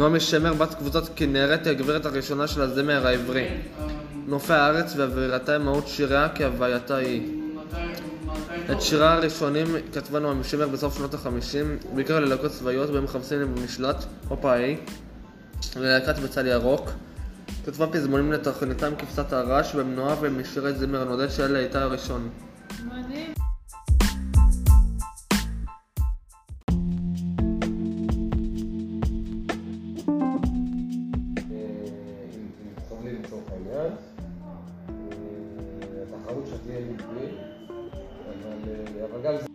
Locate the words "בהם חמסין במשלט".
12.90-14.04